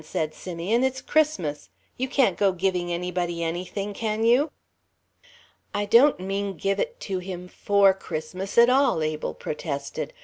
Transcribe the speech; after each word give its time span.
said 0.03 0.33
Simeon, 0.33 0.83
"it's 0.83 0.99
Christmas! 0.99 1.69
You 1.95 2.07
can't 2.07 2.35
go 2.35 2.53
giving 2.53 2.91
anybody 2.91 3.43
anything, 3.43 3.93
can 3.93 4.23
you?" 4.23 4.49
"I 5.75 5.85
don't 5.85 6.19
mean 6.19 6.57
give 6.57 6.79
it 6.79 6.99
to 7.01 7.19
him 7.19 7.47
for 7.47 7.93
Christmas 7.93 8.57
at 8.57 8.67
all," 8.67 8.97
protested 9.35 10.09
Abel. 10.09 10.17